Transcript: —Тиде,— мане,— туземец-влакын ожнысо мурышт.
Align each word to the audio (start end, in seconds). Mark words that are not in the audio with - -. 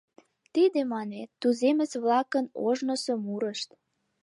—Тиде,— 0.53 0.81
мане,— 0.91 1.21
туземец-влакын 1.39 2.45
ожнысо 2.67 3.13
мурышт. 3.25 3.69